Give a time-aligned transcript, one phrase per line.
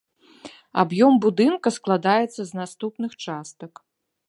[0.83, 3.73] Аб'ём будынка складаецца з наступных частак.